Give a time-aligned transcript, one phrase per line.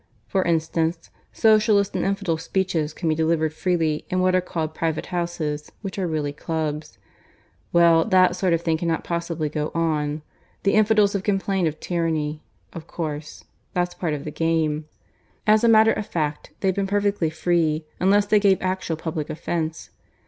[0.25, 5.05] For instance, Socialist and infidel speeches can be delivered freely in what are called private
[5.05, 6.97] houses, which are really clubs.
[7.71, 10.23] Well, that sort of thing cannot possibly go on.
[10.63, 12.41] The infidels have complained of tyranny,
[12.73, 14.85] of course that's part of the game.
[15.45, 19.91] As a matter of fact they've been perfectly free, unless they gave actually public offence.